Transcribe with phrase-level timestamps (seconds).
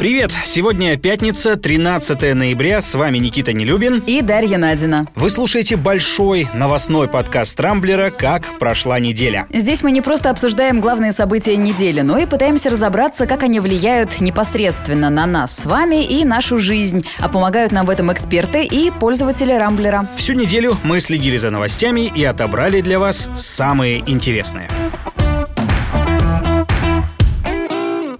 [0.00, 0.32] Привет!
[0.46, 2.80] Сегодня пятница, 13 ноября.
[2.80, 4.02] С вами Никита Нелюбин.
[4.06, 5.06] И Дарья Надина.
[5.14, 9.46] Вы слушаете большой новостной подкаст Рамблера «Как прошла неделя».
[9.52, 14.22] Здесь мы не просто обсуждаем главные события недели, но и пытаемся разобраться, как они влияют
[14.22, 17.04] непосредственно на нас с вами и нашу жизнь.
[17.18, 20.06] А помогают нам в этом эксперты и пользователи Рамблера.
[20.16, 24.70] Всю неделю мы следили за новостями и отобрали для вас самые интересные.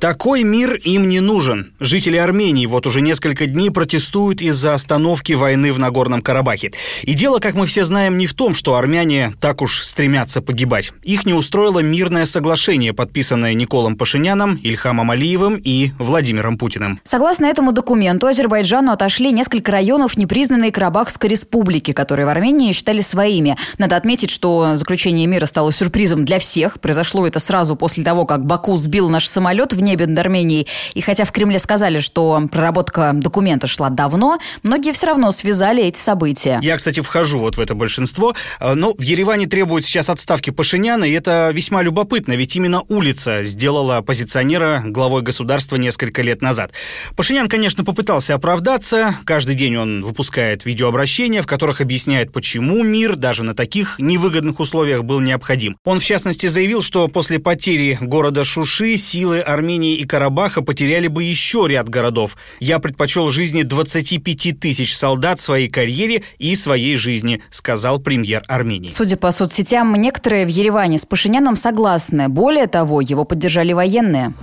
[0.00, 1.74] Такой мир им не нужен.
[1.78, 6.72] Жители Армении вот уже несколько дней протестуют из-за остановки войны в Нагорном Карабахе.
[7.02, 10.92] И дело, как мы все знаем, не в том, что армяне так уж стремятся погибать.
[11.02, 16.98] Их не устроило мирное соглашение, подписанное Николом Пашиняном, Ильхамом Алиевым и Владимиром Путиным.
[17.04, 23.58] Согласно этому документу, Азербайджану отошли несколько районов непризнанной Карабахской республики, которые в Армении считали своими.
[23.76, 26.80] Надо отметить, что заключение мира стало сюрпризом для всех.
[26.80, 30.66] Произошло это сразу после того, как Баку сбил наш самолет в небе над Арменией.
[30.94, 35.98] И хотя в Кремле сказали, что проработка документа шла давно, многие все равно связали эти
[35.98, 36.60] события.
[36.62, 38.34] Я, кстати, вхожу вот в это большинство.
[38.60, 43.42] Э, но в Ереване требуют сейчас отставки Пашиняна, и это весьма любопытно, ведь именно улица
[43.42, 46.72] сделала оппозиционера главой государства несколько лет назад.
[47.16, 49.16] Пашинян, конечно, попытался оправдаться.
[49.24, 55.04] Каждый день он выпускает видеообращения, в которых объясняет, почему мир даже на таких невыгодных условиях
[55.04, 55.76] был необходим.
[55.84, 61.08] Он, в частности, заявил, что после потери города Шуши силы Армении Армении и Карабаха потеряли
[61.08, 62.36] бы еще ряд городов.
[62.60, 68.90] Я предпочел жизни 25 тысяч солдат своей карьере и своей жизни, сказал премьер Армении.
[68.90, 72.28] Судя по соцсетям, некоторые в Ереване с Пашиняном согласны.
[72.28, 74.34] Более того, его поддержали военные.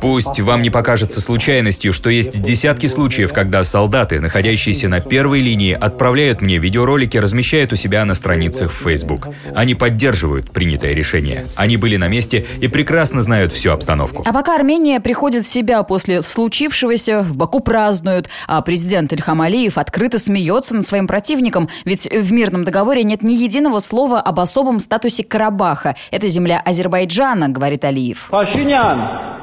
[0.00, 5.72] Пусть вам не покажется случайностью, что есть десятки случаев, когда солдаты, находящиеся на первой линии,
[5.72, 9.28] отправляют мне видеоролики, размещают у себя на страницах в Facebook.
[9.54, 11.46] Они поддерживают принятое решение.
[11.56, 14.22] Они были на месте и прекрасно знают всю обстановку.
[14.26, 19.78] А пока Армения приходит в себя после случившегося, в Баку празднуют, а президент Ильхам Алиев
[19.78, 24.80] открыто смеется над своим противником, ведь в мирном договоре нет ни единого слова об особом
[24.80, 25.96] статусе Карабаха.
[26.10, 28.28] Это земля Азербайджана, говорит Алиев.
[28.30, 29.35] Пашинян,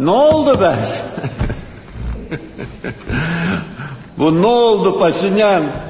[0.00, 1.00] ne oldu Ну, Пашинян.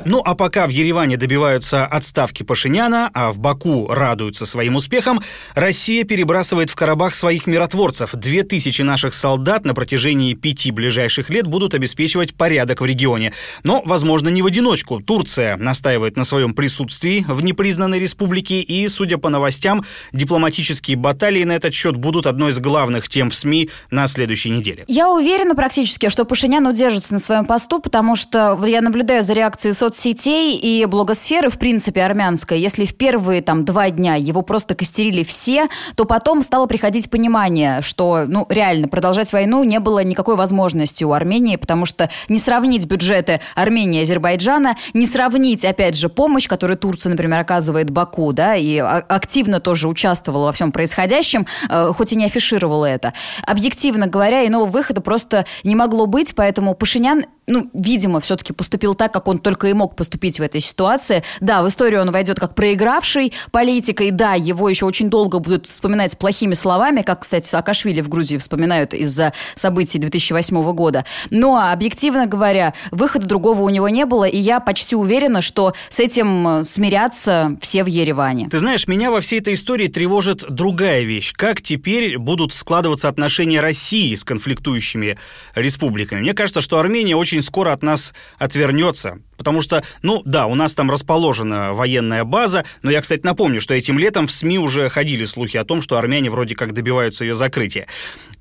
[0.05, 5.21] Ну, а пока в Ереване добиваются отставки Пашиняна, а в Баку радуются своим успехам,
[5.57, 8.15] Россия перебрасывает в Карабах своих миротворцев.
[8.15, 13.33] Две тысячи наших солдат на протяжении пяти ближайших лет будут обеспечивать порядок в регионе.
[13.65, 15.01] Но, возможно, не в одиночку.
[15.01, 21.57] Турция настаивает на своем присутствии в непризнанной республике, и, судя по новостям, дипломатические баталии на
[21.57, 24.85] этот счет будут одной из главных тем в СМИ на следующей неделе.
[24.87, 29.33] Я уверена практически, что Пашинян удержится на своем посту, потому что что я наблюдаю за
[29.33, 32.61] реакцией соцсетей и блогосферы, в принципе, армянской.
[32.61, 37.83] Если в первые там два дня его просто костерили все, то потом стало приходить понимание,
[37.83, 42.87] что, ну, реально, продолжать войну не было никакой возможности у Армении, потому что не сравнить
[42.87, 48.55] бюджеты Армении и Азербайджана, не сравнить, опять же, помощь, которую Турция, например, оказывает Баку, да,
[48.55, 53.15] и активно тоже участвовала во всем происходящем, э, хоть и не афишировала это.
[53.45, 59.13] Объективно говоря, иного выхода просто не могло быть, поэтому Пашинян ну, видимо, все-таки поступил так,
[59.13, 61.23] как он только и мог поступить в этой ситуации.
[61.41, 65.67] Да, в историю он войдет как проигравший политик, и да, его еще очень долго будут
[65.67, 71.05] вспоминать плохими словами, как, кстати, Саакашвили в Грузии вспоминают из-за событий 2008 года.
[71.31, 76.01] Но, объективно говоря, выхода другого у него не было, и я почти уверена, что с
[76.01, 78.49] этим смирятся все в Ереване.
[78.49, 81.33] Ты знаешь, меня во всей этой истории тревожит другая вещь.
[81.33, 85.19] Как теперь будут складываться отношения России с конфликтующими
[85.55, 86.21] республиками?
[86.21, 89.19] Мне кажется, что Армения очень очень скоро от нас отвернется.
[89.37, 93.73] Потому что, ну да, у нас там расположена военная база, но я, кстати, напомню, что
[93.73, 97.35] этим летом в СМИ уже ходили слухи о том, что армяне вроде как добиваются ее
[97.35, 97.87] закрытия.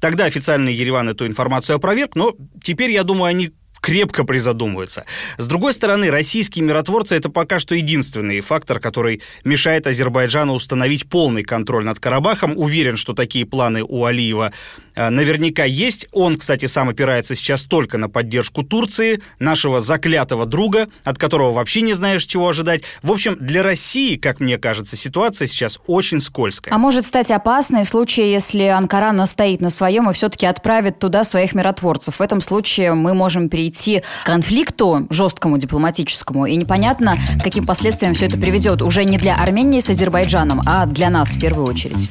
[0.01, 3.51] Тогда официальный Ереван эту информацию опроверг, но теперь, я думаю, они
[3.89, 5.05] крепко призадумываются.
[5.37, 11.43] С другой стороны, российские миротворцы– это пока что единственный фактор, который мешает Азербайджану установить полный
[11.43, 12.53] контроль над Карабахом.
[12.55, 14.53] Уверен, что такие планы у Алиева
[14.99, 16.07] Э, наверняка есть.
[16.11, 21.81] Он, кстати, сам опирается сейчас только на поддержку Турции, нашего заклятого друга, от которого вообще
[21.81, 22.81] не знаешь, чего ожидать.
[23.01, 26.73] В общем, для России, как мне кажется, ситуация сейчас очень скользкая.
[26.73, 31.23] А может стать опасной в случае, если Анкара настоит на своем и все-таки отправит туда
[31.23, 32.19] своих миротворцев.
[32.19, 38.25] В этом случае мы можем перейти к конфликту жесткому дипломатическому, и непонятно, каким последствиям все
[38.25, 42.09] это приведет уже не для Армении с Азербайджаном, а для нас в первую очередь.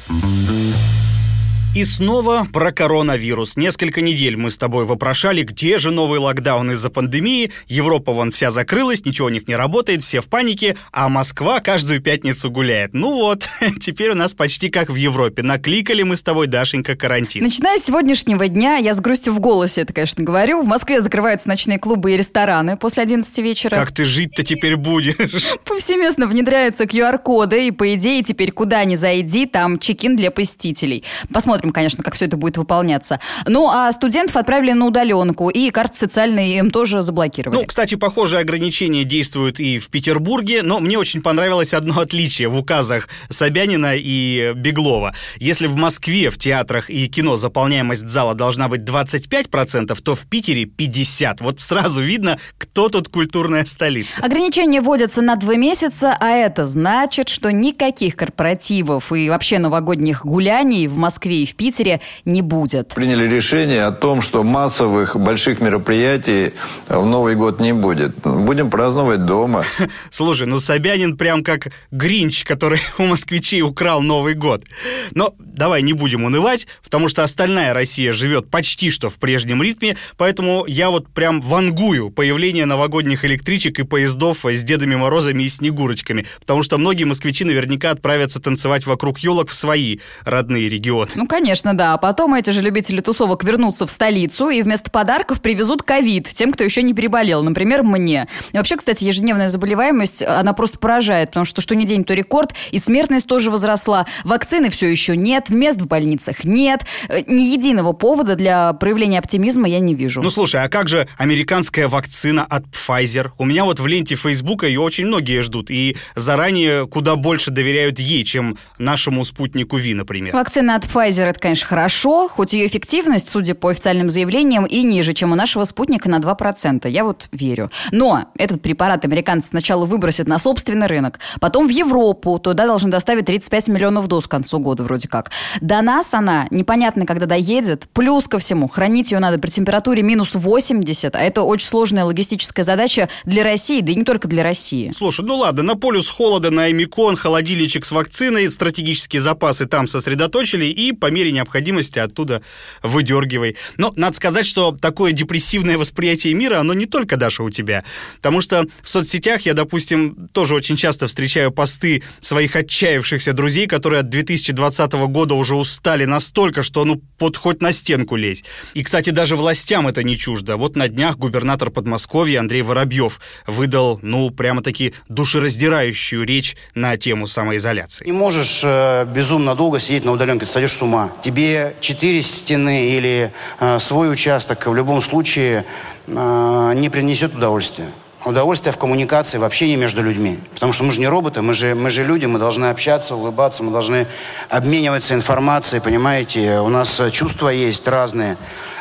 [1.75, 3.55] И снова про коронавирус.
[3.55, 7.51] Несколько недель мы с тобой вопрошали, где же новый локдаун из-за пандемии.
[7.67, 12.01] Европа вон вся закрылась, ничего у них не работает, все в панике, а Москва каждую
[12.01, 12.95] пятницу гуляет.
[12.95, 13.47] Ну вот,
[13.79, 15.43] теперь у нас почти как в Европе.
[15.43, 17.43] Накликали мы с тобой, Дашенька, карантин.
[17.43, 21.49] Начиная с сегодняшнего дня, я с грустью в голосе это, конечно, говорю, в Москве закрываются
[21.49, 23.75] ночные клубы и рестораны после 11 вечера.
[23.75, 25.15] Как ты жить-то теперь будешь?
[25.65, 31.03] Повсеместно внедряются QR-коды, и, по идее, теперь куда ни зайди, там чекин для посетителей.
[31.31, 33.19] Посмотрим посмотрим, конечно, как все это будет выполняться.
[33.45, 37.59] Ну, а студентов отправили на удаленку, и карты социальные им тоже заблокировали.
[37.59, 42.57] Ну, кстати, похожие ограничения действуют и в Петербурге, но мне очень понравилось одно отличие в
[42.57, 45.13] указах Собянина и Беглова.
[45.37, 50.63] Если в Москве в театрах и кино заполняемость зала должна быть 25%, то в Питере
[50.63, 51.37] 50%.
[51.41, 54.21] Вот сразу видно, кто тут культурная столица.
[54.21, 60.87] Ограничения вводятся на два месяца, а это значит, что никаких корпоративов и вообще новогодних гуляний
[60.87, 62.89] в Москве в Питере не будет.
[62.89, 66.53] Приняли решение о том, что массовых больших мероприятий
[66.87, 68.15] в Новый год не будет.
[68.19, 69.63] Будем праздновать дома.
[70.11, 74.63] Слушай, ну Собянин прям как Гринч, который у москвичей украл Новый год.
[75.11, 79.97] Но давай не будем унывать, потому что остальная Россия живет почти что в прежнем ритме,
[80.17, 86.25] поэтому я вот прям вангую появление новогодних электричек и поездов с Дедами Морозами и Снегурочками,
[86.39, 91.09] потому что многие москвичи наверняка отправятся танцевать вокруг елок в свои родные регионы.
[91.15, 91.38] Ну, конечно,
[91.73, 91.93] да.
[91.93, 96.51] А потом эти же любители тусовок вернутся в столицу и вместо подарков привезут ковид тем,
[96.51, 97.43] кто еще не переболел.
[97.43, 98.27] Например, мне.
[98.51, 102.53] И вообще, кстати, ежедневная заболеваемость, она просто поражает, потому что что ни день, то рекорд,
[102.71, 104.05] и смертность тоже возросла.
[104.23, 106.85] Вакцины все еще нет, мест в больницах нет.
[107.07, 110.21] Э, ни единого повода для проявления оптимизма я не вижу.
[110.21, 113.31] Ну, слушай, а как же американская вакцина от Pfizer?
[113.37, 117.99] У меня вот в ленте Фейсбука ее очень многие ждут, и заранее куда больше доверяют
[117.99, 120.33] ей, чем нашему спутнику Ви, например.
[120.33, 125.13] Вакцина от Pfizer это, конечно, хорошо, хоть ее эффективность, судя по официальным заявлениям, и ниже,
[125.13, 126.89] чем у нашего спутника на 2%.
[126.89, 127.71] Я вот верю.
[127.91, 133.25] Но этот препарат американцы сначала выбросят на собственный рынок, потом в Европу, туда должны доставить
[133.25, 135.31] 35 миллионов доз к концу года вроде как.
[135.61, 137.87] До нас она непонятно, когда доедет.
[137.93, 142.63] Плюс ко всему, хранить ее надо при температуре минус 80, а это очень сложная логистическая
[142.63, 144.91] задача для России, да и не только для России.
[144.95, 150.65] Слушай, ну ладно, на полюс холода, на Эмикон, холодильничек с вакциной, стратегические запасы там сосредоточили
[150.65, 152.41] и по мере необходимости оттуда
[152.81, 153.57] выдергивай.
[153.77, 157.83] Но надо сказать, что такое депрессивное восприятие мира, оно не только, Даша, у тебя.
[158.17, 163.99] Потому что в соцсетях я, допустим, тоже очень часто встречаю посты своих отчаявшихся друзей, которые
[163.99, 168.43] от 2020 года уже устали настолько, что ну вот хоть на стенку лезь.
[168.73, 170.55] И, кстати, даже властям это не чуждо.
[170.55, 178.05] Вот на днях губернатор Подмосковья Андрей Воробьев выдал, ну, прямо-таки душераздирающую речь на тему самоизоляции.
[178.05, 182.89] Не можешь э, безумно долго сидеть на удаленке, ты сойдешь с ума тебе четыре стены
[182.89, 185.65] или э, свой участок в любом случае
[186.07, 187.87] э, не принесет удовольствия.
[188.25, 190.39] Удовольствие в коммуникации, в общении между людьми.
[190.53, 193.63] Потому что мы же не роботы, мы же, мы же люди, мы должны общаться, улыбаться,
[193.63, 194.07] мы должны
[194.49, 196.59] обмениваться информацией, понимаете?
[196.59, 198.35] У нас чувства есть разные.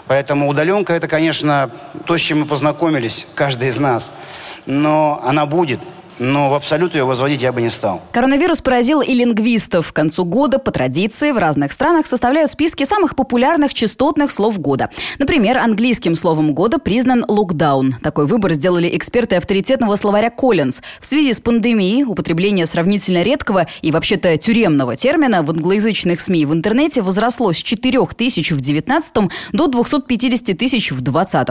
[0.09, 1.71] Поэтому удаленка это, конечно,
[2.05, 4.11] то, с чем мы познакомились, каждый из нас.
[4.67, 5.81] Но она будет
[6.19, 8.03] но в абсолют ее возводить я бы не стал.
[8.13, 9.93] Коронавирус поразил и лингвистов.
[9.93, 14.91] К концу года по традиции в разных странах составляют списки самых популярных частотных слов года.
[15.19, 17.97] Например, английским словом года признан локдаун.
[18.03, 20.83] Такой выбор сделали эксперты авторитетного словаря Коллинз.
[21.01, 26.47] В связи с пандемией употребление сравнительно редкого и вообще-то тюремного термина в англоязычных СМИ и
[26.47, 29.15] в интернете возросло с 4 тысяч в 19
[29.53, 31.49] до 250 тысяч в 20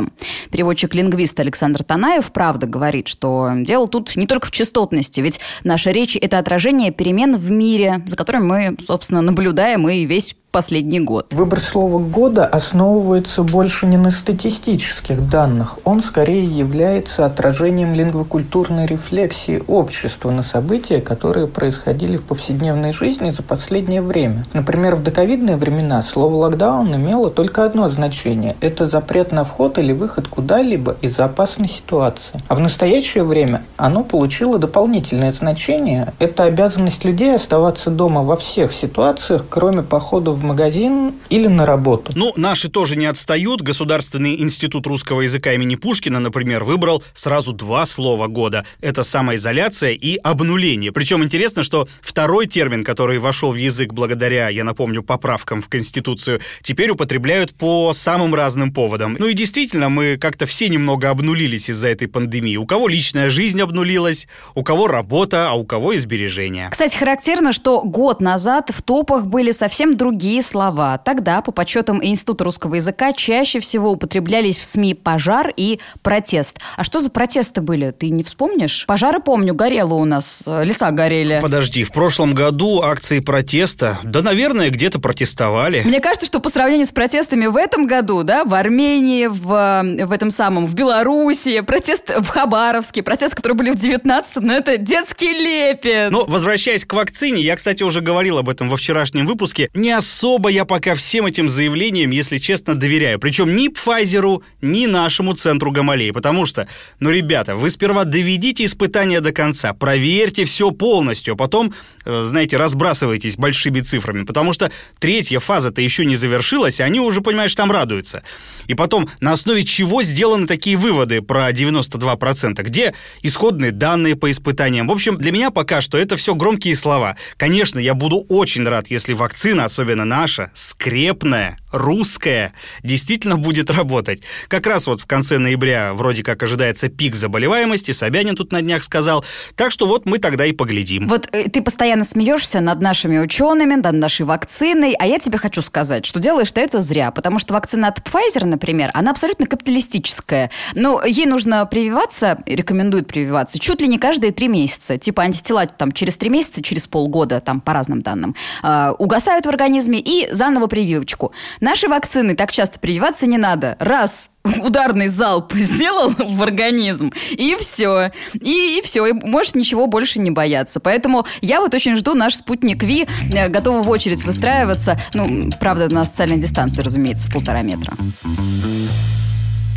[0.51, 5.21] Переводчик-лингвист Александр Танаев правда говорит, что дело тут не только в частотности.
[5.21, 10.35] Ведь наша речь– это отражение перемен в мире, за которыми мы, собственно, наблюдаем и весь
[10.51, 11.33] последний год.
[11.33, 15.77] Выбор слова года основывается больше не на статистических данных.
[15.83, 23.43] Он скорее является отражением лингвокультурной рефлексии общества на события, которые происходили в повседневной жизни за
[23.43, 24.45] последнее время.
[24.53, 29.93] Например, в доковидные времена слово «локдаун» имело только одно значение– это запрет на вход или
[29.93, 32.41] выход куда-либо из-за опасной ситуации.
[32.47, 38.73] А в настоящее время оно получило дополнительное значение– это обязанность людей оставаться дома во всех
[38.73, 42.13] ситуациях, кроме похода в магазин или на работу.
[42.15, 43.61] Ну, наши тоже не отстают.
[43.61, 48.65] Государственный институт русского языка имени Пушкина, например, выбрал сразу два слова года.
[48.81, 50.91] Это самоизоляция и обнуление.
[50.91, 56.39] Причем интересно, что второй термин, который вошел в язык благодаря, я напомню, поправкам в Конституцию,
[56.61, 59.15] теперь употребляют по самым разным поводам.
[59.19, 62.57] Ну и действительно, мы как-то все немного обнулились из-за этой пандемии.
[62.57, 66.69] У кого личная жизнь обнулилась, у кого работа, а у кого и сбережения.
[66.69, 70.97] Кстати, характерно, что год назад в топах были совсем другие другие слова.
[70.97, 76.57] Тогда, по подсчетам Института русского языка, чаще всего употреблялись в СМИ пожар и протест.
[76.75, 77.91] А что за протесты были?
[77.91, 78.85] Ты не вспомнишь?
[78.87, 81.39] Пожары помню, горело у нас, э, леса горели.
[81.41, 85.81] Подожди, в прошлом году акции протеста, да, наверное, где-то протестовали.
[85.85, 90.11] Мне кажется, что по сравнению с протестами в этом году, да, в Армении, в, в
[90.11, 95.31] этом самом, в Беларуси, протест в Хабаровске, протест, которые были в 19-м, но это детский
[95.31, 96.11] лепет.
[96.11, 100.16] Но, возвращаясь к вакцине, я, кстати, уже говорил об этом во вчерашнем выпуске, не особо
[100.49, 103.19] я пока всем этим заявлениям, если честно, доверяю.
[103.19, 106.11] Причем ни Pfizer, ни нашему центру Гамалеи.
[106.11, 106.67] Потому что,
[106.99, 111.73] ну, ребята, вы сперва доведите испытания до конца, проверьте все полностью, а потом,
[112.05, 114.23] э, знаете, разбрасывайтесь большими цифрами.
[114.23, 118.23] Потому что третья фаза-то еще не завершилась, и они уже, понимаешь, там радуются.
[118.67, 122.63] И потом, на основе чего сделаны такие выводы про 92%?
[122.63, 124.87] Где исходные данные по испытаниям?
[124.87, 127.15] В общем, для меня пока что это все громкие слова.
[127.37, 134.21] Конечно, я буду очень рад, если вакцина, особенно наша, скрепная, русская, действительно будет работать.
[134.47, 138.83] Как раз вот в конце ноября вроде как ожидается пик заболеваемости, Собянин тут на днях
[138.83, 139.23] сказал.
[139.55, 141.07] Так что вот мы тогда и поглядим.
[141.07, 145.61] Вот э, ты постоянно смеешься над нашими учеными, над нашей вакциной, а я тебе хочу
[145.61, 150.51] сказать, что делаешь ты это зря, потому что вакцина от Pfizer, например, она абсолютно капиталистическая.
[150.73, 154.97] Ну, ей нужно прививаться, рекомендуют прививаться, чуть ли не каждые три месяца.
[154.97, 159.49] Типа антитела там через три месяца, через полгода, там по разным данным, э, угасают в
[159.49, 161.31] организме и заново прививочку.
[161.61, 163.75] Наши вакцины так часто прививаться не надо.
[163.79, 164.31] Раз
[164.63, 168.11] ударный залп сделал в организм, и все.
[168.33, 170.79] И, и все, и можешь ничего больше не бояться.
[170.79, 174.99] Поэтому я вот очень жду наш спутник Ви, э, готова в очередь выстраиваться.
[175.13, 177.93] Ну, правда, на социальной дистанции, разумеется, в полтора метра.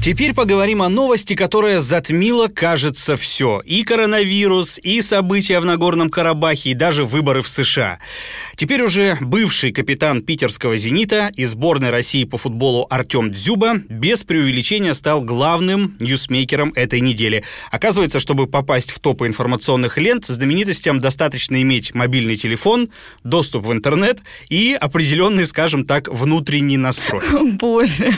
[0.02, 3.61] Теперь поговорим о новости, которая затмила, кажется, все.
[3.66, 7.99] И коронавирус, и события в Нагорном Карабахе, и даже выборы в США.
[8.57, 14.95] Теперь уже бывший капитан питерского «Зенита» и сборной России по футболу Артем Дзюба без преувеличения
[14.95, 17.45] стал главным ньюсмейкером этой недели.
[17.71, 22.88] Оказывается, чтобы попасть в топы информационных лент, знаменитостям достаточно иметь мобильный телефон,
[23.23, 27.23] доступ в интернет и определенный, скажем так, внутренний настрой.
[27.59, 28.14] Боже.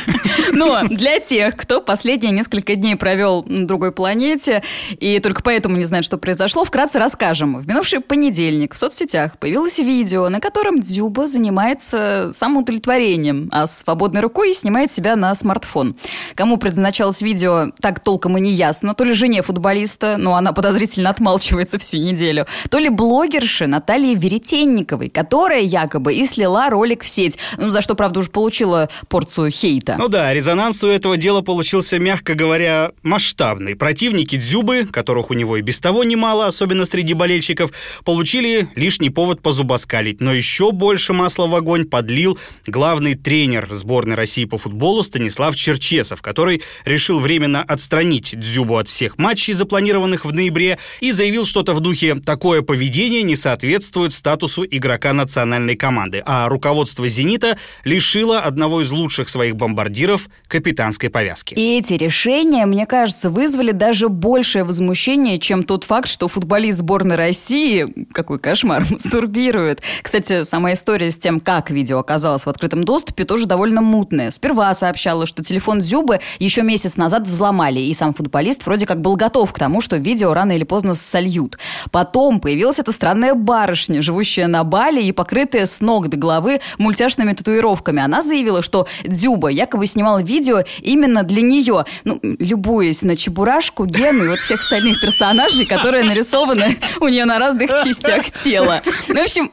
[0.52, 5.78] Но для тех, кто кто последние несколько дней провел на другой планете и только поэтому
[5.78, 7.56] не знает, что произошло, вкратце расскажем.
[7.56, 14.52] В минувший понедельник в соцсетях появилось видео, на котором Дзюба занимается самоудовлетворением, а свободной рукой
[14.52, 15.96] снимает себя на смартфон.
[16.34, 18.92] Кому предназначалось видео, так толком и не ясно.
[18.92, 25.08] То ли жене футболиста, но она подозрительно отмалчивается всю неделю, то ли блогерше Натальи Веретенниковой,
[25.08, 29.96] которая якобы и слила ролик в сеть, ну, за что, правда, уже получила порцию хейта.
[29.98, 33.76] Ну да, резонанс у этого дела получился получился, мягко говоря, масштабный.
[33.76, 37.70] Противники Дзюбы, которых у него и без того немало, особенно среди болельщиков,
[38.04, 40.20] получили лишний повод позубоскалить.
[40.20, 46.20] Но еще больше масла в огонь подлил главный тренер сборной России по футболу Станислав Черчесов,
[46.20, 51.80] который решил временно отстранить Дзюбу от всех матчей, запланированных в ноябре, и заявил что-то в
[51.80, 58.90] духе «такое поведение не соответствует статусу игрока национальной команды», а руководство «Зенита» лишило одного из
[58.90, 61.51] лучших своих бомбардиров капитанской повязки.
[61.56, 67.16] И эти решения, мне кажется, вызвали даже большее возмущение, чем тот факт, что футболист сборной
[67.16, 69.82] России, какой кошмар, мастурбирует.
[70.02, 74.30] Кстати, сама история с тем, как видео оказалось в открытом доступе, тоже довольно мутная.
[74.30, 79.16] Сперва сообщала, что телефон Зюбы еще месяц назад взломали, и сам футболист вроде как был
[79.16, 81.58] готов к тому, что видео рано или поздно сольют.
[81.90, 87.32] Потом появилась эта странная барышня, живущая на Бали и покрытая с ног до головы мультяшными
[87.32, 88.02] татуировками.
[88.02, 94.24] Она заявила, что Дзюба якобы снимал видео именно для нее, ну, любуясь на Чебурашку, Гену
[94.24, 98.82] и вот всех остальных персонажей, которые нарисованы у нее на разных частях тела.
[99.08, 99.52] Ну, в общем,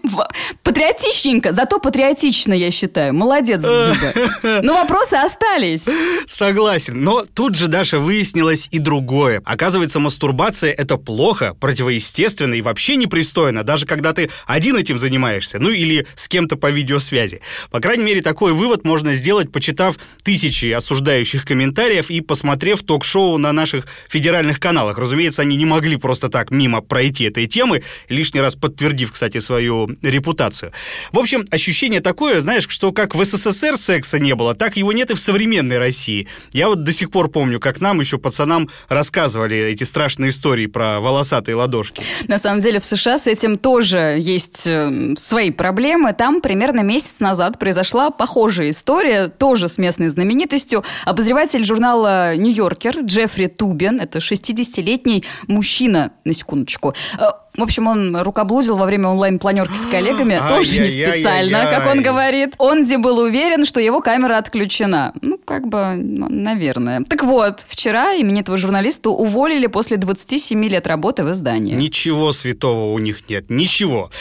[0.63, 3.13] патриотичненько, зато патриотично, я считаю.
[3.13, 4.61] Молодец, Зига.
[4.61, 5.85] Но вопросы остались.
[6.29, 7.01] Согласен.
[7.01, 9.41] Но тут же, Даша, выяснилось и другое.
[9.45, 15.69] Оказывается, мастурбация– это плохо, противоестественно и вообще непристойно, даже когда ты один этим занимаешься, ну
[15.69, 17.41] или с кем-то по видеосвязи.
[17.71, 23.37] По крайней мере, такой вывод можно сделать, почитав тысячи осуждающих комментариев комментариев и посмотрев ток-шоу
[23.37, 24.97] на наших федеральных каналах.
[24.97, 29.89] Разумеется, они не могли просто так мимо пройти этой темы, лишний раз подтвердив, кстати, свою
[30.01, 30.73] репутацию.
[31.13, 35.11] В общем, ощущение такое, знаешь, что как в СССР секса не было, так его нет
[35.11, 36.27] и в современной России.
[36.51, 40.99] Я вот до сих пор помню, как нам еще пацанам рассказывали эти страшные истории про
[40.99, 42.03] волосатые ладошки.
[42.27, 46.11] На самом деле в США с этим тоже есть э, свои проблемы.
[46.13, 50.83] Там примерно месяц назад произошла похожая история, тоже с местной знаменитостью.
[51.05, 57.25] Обозреватель журнала «Нью-Йоркер» Джеффри Тубен, это 60-летний мужчина, на секундочку, э,
[57.57, 62.53] в общем, он рукоблудил во время онлайн-планерки с коллегами, тоже не специально, как он говорит.
[62.59, 65.13] Онди был уверен, что его камера отключена.
[65.21, 67.03] Ну, как бы, ну, наверное.
[67.03, 71.75] Так вот, вчера именитого журналиста уволили после 27 лет работы в издании.
[71.75, 74.11] Ничего святого у них нет, ничего.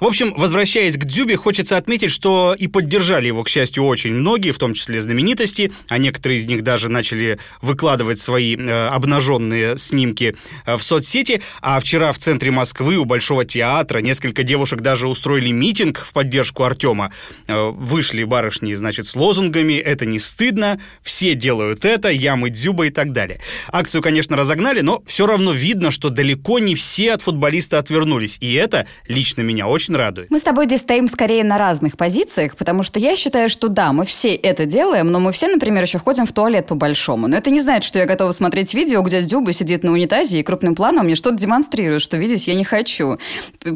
[0.00, 4.52] В общем, возвращаясь к Дзюбе, хочется отметить, что и поддержали его, к счастью, очень многие,
[4.52, 10.36] в том числе знаменитости, а некоторые из них даже начали выкладывать свои э, обнаженные снимки
[10.66, 11.42] э, в соцсети.
[11.60, 16.64] А вчера в центре Москвы у Большого театра несколько девушек даже устроили митинг в поддержку
[16.64, 17.12] Артема.
[17.46, 22.86] Э, вышли барышни, значит, с лозунгами «это не стыдно», «все делают это», «я мы Дзюба»
[22.86, 23.40] и так далее.
[23.68, 28.38] Акцию, конечно, разогнали, но все равно видно, что далеко не все от футболиста отвернулись.
[28.40, 30.30] И это лично меня очень радует.
[30.30, 33.92] Мы с тобой здесь стоим скорее на разных позициях, потому что я считаю, что да,
[33.92, 37.28] мы все это делаем, но мы все, например, еще ходим в туалет по-большому.
[37.28, 40.42] Но это не значит, что я готова смотреть видео, где Дзюба сидит на унитазе и
[40.42, 43.18] крупным планом мне что-то демонстрирует, что видеть я не хочу.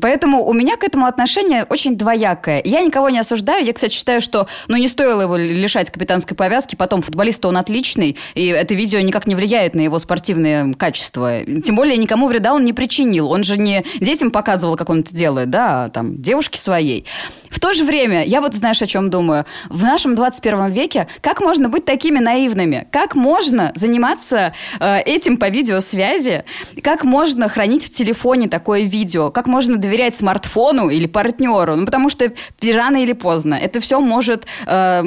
[0.01, 2.63] Поэтому у меня к этому отношение очень двоякое.
[2.65, 3.65] Я никого не осуждаю.
[3.65, 6.75] Я, кстати, считаю, что ну, не стоило его лишать капитанской повязки.
[6.75, 11.41] Потом футболист он отличный, и это видео никак не влияет на его спортивные качества.
[11.45, 13.31] Тем более никому вреда он не причинил.
[13.31, 17.07] Он же не детям показывал, как он это делает, да, а там девушке своей.
[17.51, 19.45] В то же время, я вот знаешь, о чем думаю.
[19.69, 22.87] В нашем 21 веке как можно быть такими наивными?
[22.91, 26.45] Как можно заниматься э, этим по видеосвязи?
[26.83, 29.31] Как можно хранить в телефоне такое видео?
[29.31, 31.77] Как можно доверять смартфону или партнеру?
[31.77, 32.33] Ну, потому что
[32.63, 35.03] рано или поздно это все может э,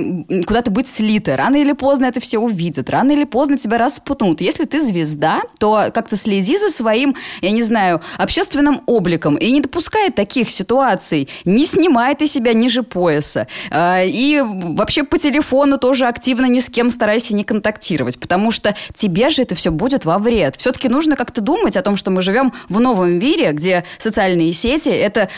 [0.46, 1.38] куда-то быть слито.
[1.38, 2.90] Рано или поздно это все увидят.
[2.90, 4.42] Рано или поздно тебя распутнут.
[4.42, 9.62] Если ты звезда, то как-то следи за своим, я не знаю, общественным обликом и не
[9.62, 11.30] допускай таких ситуаций.
[11.46, 13.48] Не снимай ты себя ниже пояса.
[13.72, 18.76] Э, и вообще по телефону тоже активно ни с кем старайся не контактировать, потому что
[18.94, 20.56] тебе же это все будет во вред.
[20.56, 24.90] Все-таки нужно как-то думать о том, что мы живем в новом мире, где социальные сети,
[24.90, 25.30] это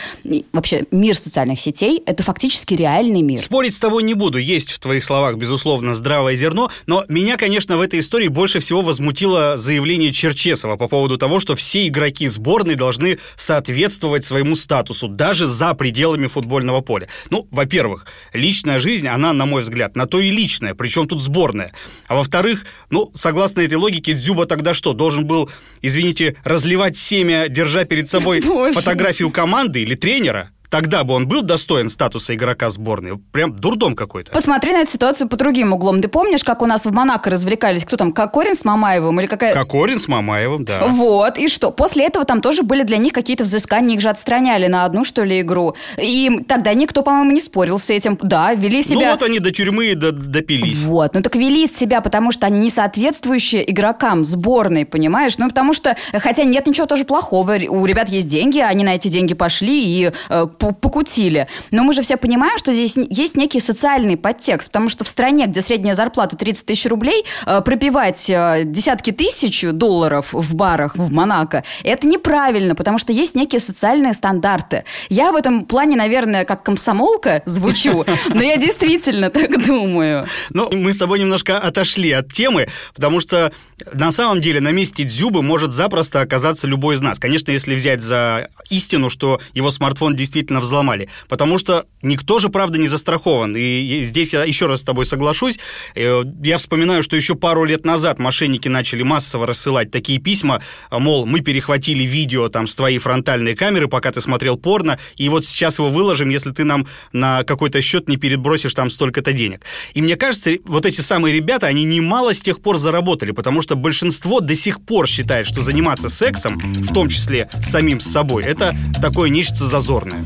[0.54, 3.40] вообще мир социальных сетей, это фактически реальный мир.
[3.40, 4.38] Спорить с тобой не буду.
[4.38, 8.82] Есть в твоих словах, безусловно, здравое зерно, но меня, конечно, в этой истории больше всего
[8.82, 15.46] возмутило заявление Черчесова по поводу того, что все игроки сборной должны соответствовать своему статусу, даже
[15.46, 17.10] за пределами футбольного поля.
[17.30, 21.74] Ну, во-первых, личная жизнь, она, на мой взгляд, на то и личная, причем тут сборная.
[22.08, 25.50] А во-вторых, ну, согласно этой логике, Дзюба тогда что, должен был,
[25.82, 28.74] извините, разливать семя, держа перед собой Боже.
[28.74, 30.52] фотографию команды или тренера?
[30.74, 33.20] Тогда бы он был достоин статуса игрока сборной.
[33.32, 34.32] Прям дурдом какой-то.
[34.32, 36.02] Посмотри на эту ситуацию по другим углом.
[36.02, 37.84] Ты помнишь, как у нас в Монако развлекались?
[37.84, 39.54] Кто там, Кокорин с Мамаевым или какая...
[39.54, 40.88] Кокорин с Мамаевым, да.
[40.88, 41.70] Вот, и что?
[41.70, 45.24] После этого там тоже были для них какие-то взыскания, их же отстраняли на одну, что
[45.24, 45.76] ли, игру.
[46.02, 48.18] И тогда никто, по-моему, не спорил с этим.
[48.20, 49.00] Да, вели себя...
[49.00, 50.82] Ну вот они до тюрьмы и до- допились.
[50.82, 55.38] Вот, ну так вели себя, потому что они не соответствующие игрокам сборной, понимаешь?
[55.38, 59.08] Ну, потому что, хотя нет ничего тоже плохого, у ребят есть деньги, они на эти
[59.08, 61.48] деньги пошли и э, покутили.
[61.72, 65.48] Но мы же все понимаем, что здесь есть некий социальный подтекст, потому что в стране,
[65.48, 71.12] где средняя зарплата 30 тысяч рублей, э, пропивать э, десятки тысяч долларов в барах в
[71.12, 74.84] Монако, это неправильно, потому что есть некие социальные стандарты.
[75.10, 80.26] Я в этом плане, наверное, как комсомолка звучу, но я действительно так думаю.
[80.50, 83.52] Но мы с тобой немножко отошли от темы, потому что
[83.94, 87.20] на самом деле на месте Дзюбы может запросто оказаться любой из нас.
[87.20, 91.10] Конечно, если взять за истину, что его смартфон действительно взломали.
[91.28, 93.56] Потому что никто же, правда, не застрахован.
[93.58, 95.60] И здесь я еще раз с тобой соглашусь.
[95.96, 101.00] Э, Я вспоминаю, что еще пару лет назад мошенники начали массово рассылать такие письма, а,
[101.00, 105.46] мол, мы перехватили видео там с твоей фронтальной камеры, пока ты смотрел порно, и вот
[105.46, 109.62] сейчас его выложим, если ты нам на какой-то счет не перебросишь там столько-то денег.
[109.94, 113.76] И мне кажется, вот эти самые ребята, они немало с тех пор заработали, потому что
[113.76, 118.76] большинство до сих пор считает, что заниматься сексом, в том числе самим с собой, это
[119.02, 120.26] такое нечто зазорное.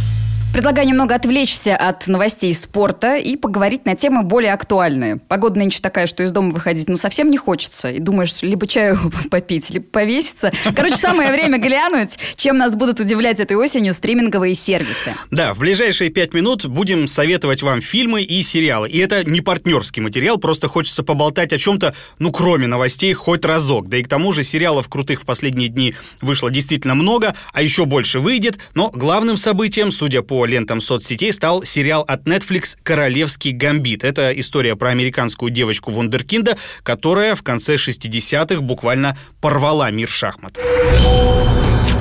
[0.53, 5.15] Предлагаю немного отвлечься от новостей спорта и поговорить на темы более актуальные.
[5.29, 7.89] Погода нынче такая, что из дома выходить ну совсем не хочется.
[7.89, 8.99] И думаешь, либо чаю
[9.31, 10.51] попить, либо повеситься.
[10.75, 15.13] Короче, самое время глянуть, чем нас будут удивлять этой осенью стриминговые сервисы.
[15.31, 18.89] Да, в ближайшие пять минут будем советовать вам фильмы и сериалы.
[18.89, 23.87] И это не партнерский материал, просто хочется поболтать о чем-то, ну, кроме новостей, хоть разок.
[23.87, 27.85] Да и к тому же сериалов крутых в последние дни вышло действительно много, а еще
[27.85, 28.59] больше выйдет.
[28.73, 34.03] Но главным событием, судя по лентам соцсетей, стал сериал от Netflix «Королевский гамбит».
[34.03, 40.59] Это история про американскую девочку Вундеркинда, которая в конце 60-х буквально порвала мир шахмат.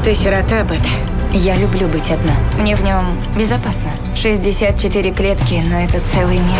[0.05, 0.81] Ты сирота, Бет.
[1.33, 2.35] Я люблю быть одна.
[2.59, 3.93] Мне в нем безопасно.
[4.17, 6.57] 64 клетки, но это целый мир.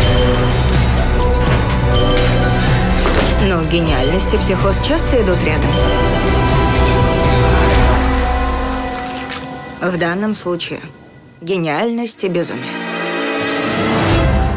[3.43, 5.69] Но гениальность и психоз часто идут рядом.
[9.81, 10.81] В данном случае
[11.41, 12.90] гениальность и безумие.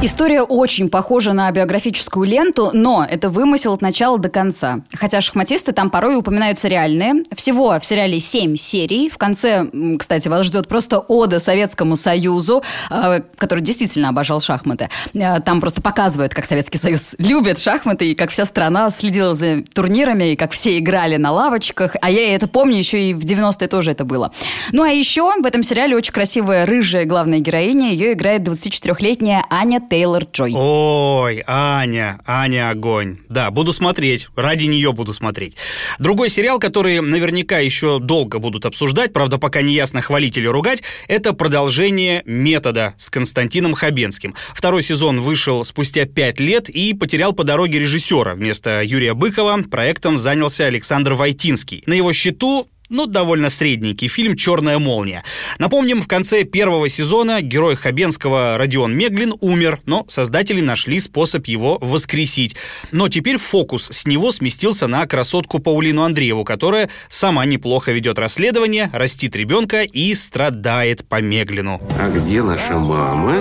[0.04, 4.80] История очень похожа на биографическую ленту, но это вымысел от начала до конца.
[4.92, 7.22] Хотя шахматисты там порой упоминаются реальные.
[7.34, 9.08] Всего в сериале 7 серий.
[9.08, 9.66] В конце,
[9.98, 14.90] кстати, вас ждет просто ода Советскому Союзу, э, который действительно обожал шахматы.
[15.14, 19.62] Э, там просто показывают, как Советский Союз любит шахматы, и как вся страна следила за
[19.72, 21.96] турнирами, и как все играли на лавочках.
[22.02, 24.32] А я это помню, еще и в 90-е тоже это было.
[24.70, 27.92] Ну а еще в этом сериале очень красивая рыжая главная героиня.
[27.92, 29.93] Ее играет 24-летняя Аня Тейлор
[30.32, 30.52] Джой.
[30.54, 33.18] Ой, Аня, Аня огонь.
[33.28, 35.56] Да, буду смотреть, ради нее буду смотреть.
[35.98, 40.82] Другой сериал, который наверняка еще долго будут обсуждать, правда, пока не ясно хвалить или ругать,
[41.08, 44.34] это продолжение «Метода» с Константином Хабенским.
[44.54, 48.34] Второй сезон вышел спустя пять лет и потерял по дороге режиссера.
[48.34, 51.82] Вместо Юрия Быкова проектом занялся Александр Войтинский.
[51.86, 55.22] На его счету ну, довольно средненький фильм «Черная молния».
[55.58, 61.78] Напомним, в конце первого сезона герой Хабенского Родион Меглин умер, но создатели нашли способ его
[61.80, 62.56] воскресить.
[62.92, 68.90] Но теперь фокус с него сместился на красотку Паулину Андрееву, которая сама неплохо ведет расследование,
[68.92, 71.80] растит ребенка и страдает по Меглину.
[71.98, 73.34] А где наша мама?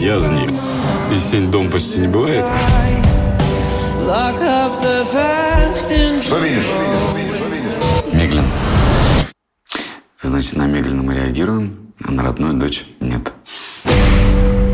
[0.00, 0.58] Я с ним.
[1.10, 2.44] Веселье дом почти не бывает.
[6.22, 6.64] Что видишь?
[10.22, 13.32] Значит, на Меглина мы реагируем, а на родную дочь нет.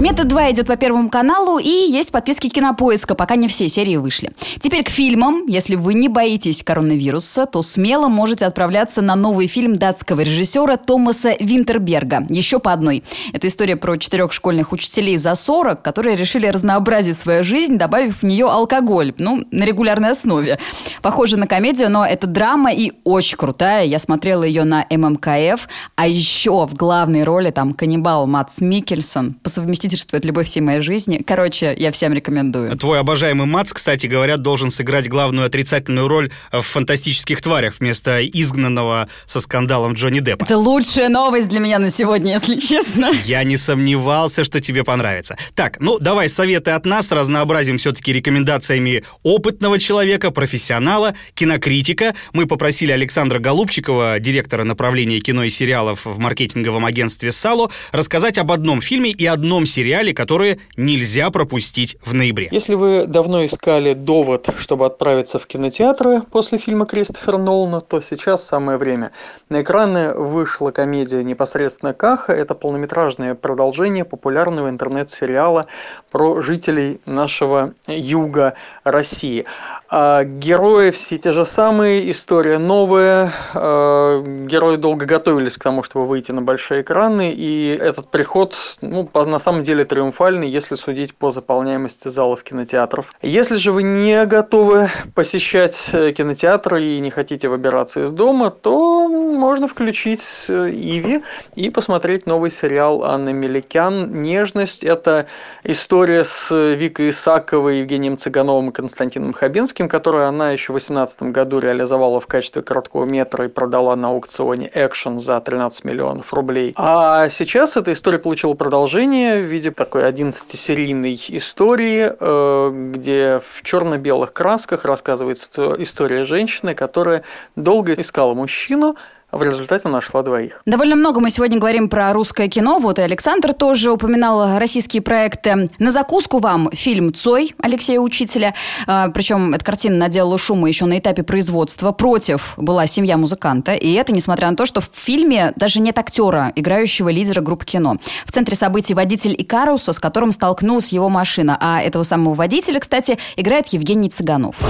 [0.01, 4.31] Метод 2 идет по Первому каналу и есть подписки Кинопоиска, пока не все серии вышли.
[4.61, 5.45] Теперь к фильмам.
[5.49, 11.35] Если вы не боитесь коронавируса, то смело можете отправляться на новый фильм датского режиссера Томаса
[11.41, 12.25] Винтерберга.
[12.29, 13.03] Еще по одной.
[13.33, 18.23] Это история про четырех школьных учителей за 40, которые решили разнообразить свою жизнь, добавив в
[18.23, 19.15] нее алкоголь.
[19.19, 20.61] Ну, на регулярной основе.
[21.03, 23.85] Похоже на комедию, но это драма и очень крутая.
[23.85, 25.69] Я смотрела ее на ММКФ.
[25.97, 30.81] А еще в главной роли там каннибал Мац Микельсон по совместительству «Это любовь всей моей
[30.81, 31.22] жизни».
[31.27, 32.77] Короче, я всем рекомендую.
[32.77, 39.09] Твой обожаемый Мац, кстати, говорят, должен сыграть главную отрицательную роль в «Фантастических тварях» вместо изгнанного
[39.27, 40.44] со скандалом Джонни Деппа.
[40.44, 43.11] Это лучшая новость для меня на сегодня, если честно.
[43.24, 45.37] Я не сомневался, что тебе понравится.
[45.55, 52.14] Так, ну давай советы от нас, разнообразим все-таки рекомендациями опытного человека, профессионала, кинокритика.
[52.33, 58.53] Мы попросили Александра Голубчикова, директора направления кино и сериалов в маркетинговом агентстве «Сало», рассказать об
[58.53, 62.49] одном фильме и одном сериале, сериале, которые нельзя пропустить в ноябре.
[62.51, 68.45] Если вы давно искали довод, чтобы отправиться в кинотеатры после фильма Кристофера Нолана, то сейчас
[68.45, 69.12] самое время.
[69.49, 72.33] На экраны вышла комедия непосредственно Каха.
[72.33, 75.67] Это полнометражное продолжение популярного интернет-сериала
[76.11, 79.45] про жителей нашего юга России.
[79.90, 83.33] А герои все те же самые, история новая.
[83.55, 89.09] А, герои долго готовились к тому, чтобы выйти на большие экраны, и этот приход, ну,
[89.14, 93.11] на самом деле триумфальный, если судить по заполняемости залов кинотеатров.
[93.22, 99.09] Если же вы не готовы посещать э, кинотеатры и не хотите выбираться из дома, то
[99.09, 101.22] можно включить э, Иви
[101.55, 104.85] и посмотреть новый сериал Анны Меликян «Нежность».
[104.85, 105.29] Это
[105.64, 111.23] история с Викой Исаковой, Евгением Цыгановым и Константином Хабинским Ковальским, который она еще в 2018
[111.35, 116.73] году реализовала в качестве короткого метра и продала на аукционе Action за 13 миллионов рублей.
[116.77, 124.33] А сейчас эта история получила продолжение в виде такой 11-серийной истории, э, где в черно-белых
[124.33, 127.23] красках рассказывается история женщины, которая
[127.55, 128.97] долго искала мужчину,
[129.31, 130.62] в результате нашла двоих.
[130.64, 132.79] Довольно много мы сегодня говорим про русское кино.
[132.79, 135.71] Вот и Александр тоже упоминал российские проекты.
[135.79, 138.55] На закуску вам фильм «Цой» Алексея Учителя.
[138.87, 141.93] А, Причем эта картина наделала шума еще на этапе производства.
[141.93, 143.75] Против была семья музыканта.
[143.75, 147.97] И это несмотря на то, что в фильме даже нет актера, играющего лидера группы кино.
[148.25, 151.59] В центре событий водитель Икаруса, с которым столкнулась его машина.
[151.61, 154.61] А этого самого водителя, кстати, играет Евгений Цыганов.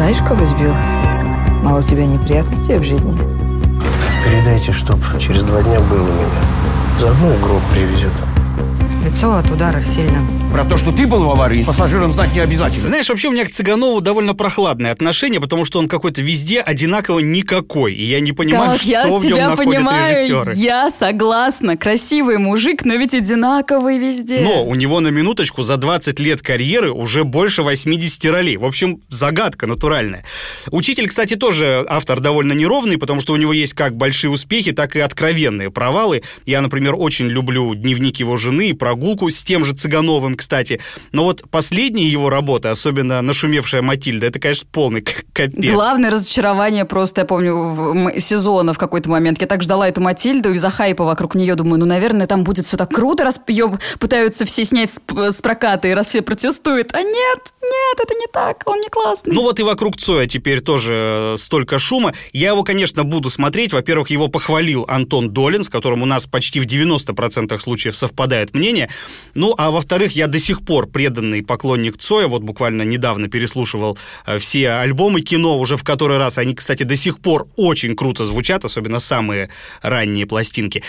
[0.00, 0.72] Знаешь, кого сбил?
[1.62, 3.20] Мало у тебя неприятностей в жизни?
[4.24, 6.40] Передайте, чтоб через два дня был у меня.
[6.98, 8.10] Заодно гроб привезет.
[9.04, 10.26] Лицо от удара сильно.
[10.52, 12.88] Про то, что ты был в аварии, пассажирам знать не обязательно.
[12.88, 17.20] Знаешь, вообще у меня к Цыганову довольно прохладное отношение, потому что он какой-то везде одинаково
[17.20, 17.94] никакой.
[17.94, 20.52] И я не понимаю, как что я в нем тебя находят понимаю, режиссеры.
[20.56, 21.76] я согласна.
[21.78, 24.40] Красивый мужик, но ведь одинаковый везде.
[24.40, 28.56] Но у него на минуточку за 20 лет карьеры уже больше 80 ролей.
[28.56, 30.24] В общем, загадка натуральная.
[30.72, 34.96] Учитель, кстати, тоже автор довольно неровный, потому что у него есть как большие успехи, так
[34.96, 36.22] и откровенные провалы.
[36.44, 40.80] Я, например, очень люблю дневник его жены и прогулку с тем же Цыгановым, кстати.
[41.12, 45.00] Но вот последние его работы, особенно «Нашумевшая Матильда», это, конечно, полный
[45.48, 45.72] капец.
[45.72, 49.40] Главное разочарование просто, я помню, в сезона в какой-то момент.
[49.40, 51.54] Я так ждала эту Матильду из-за хайпа вокруг нее.
[51.54, 55.00] Думаю, ну, наверное, там будет все так круто, раз ее пытаются все снять с,
[55.32, 56.92] с проката, и раз все протестуют.
[56.92, 59.34] А нет, нет, это не так, он не классный.
[59.34, 62.12] Ну вот и вокруг Цоя теперь тоже столько шума.
[62.32, 63.72] Я его, конечно, буду смотреть.
[63.72, 68.90] Во-первых, его похвалил Антон Долин, с которым у нас почти в 90% случаев совпадает мнение.
[69.34, 72.26] Ну, а во-вторых, я до сих пор преданный поклонник Цоя.
[72.26, 76.38] Вот буквально недавно переслушивал э, все альбомы кино уже в который раз.
[76.38, 79.48] Они, кстати, до сих пор очень круто звучат, особенно самые
[79.80, 80.82] ранние пластинки.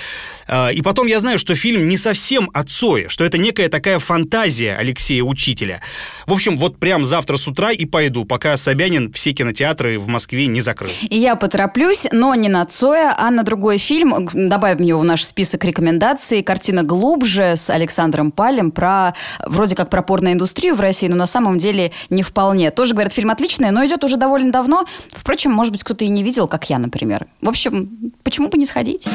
[0.48, 4.00] Э, и потом я знаю, что фильм не совсем о Цое, что это некая такая
[4.00, 5.82] фантазия Алексея Учителя.
[6.26, 10.48] В общем, вот прям завтра с утра и пойду, пока Собянин все кинотеатры в Москве
[10.48, 10.90] не закрыл.
[11.10, 14.28] И я потороплюсь, но не на Цоя, а на другой фильм.
[14.34, 16.42] Добавим его в наш список рекомендаций.
[16.42, 19.14] Картина «Глубже» с Александром Палем про,
[19.46, 22.72] вроде как про порноиндустрию в России, но на самом деле не вполне.
[22.72, 24.86] Тоже, говорят, фильм отличный, но идет уже довольно давно.
[25.12, 27.28] Впрочем, может быть, кто-то и не видел, как я, например.
[27.42, 29.08] В общем, почему бы не сходить?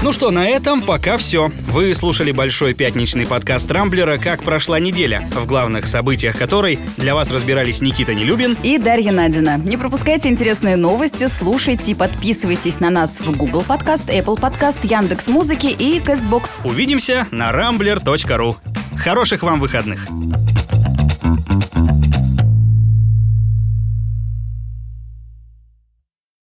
[0.00, 1.50] Ну что, на этом пока все.
[1.66, 7.32] Вы слушали большой пятничный подкаст Рамблера «Как прошла неделя», в главных событиях которой для вас
[7.32, 9.58] разбирались Никита Нелюбин и Дарья Надина.
[9.58, 15.26] Не пропускайте интересные новости, слушайте и подписывайтесь на нас в Google Подкаст, Apple Подкаст, Яндекс
[15.26, 16.60] Музыки и Castbox.
[16.62, 18.56] Увидимся на rambler.ru.
[18.96, 20.06] Хороших вам выходных!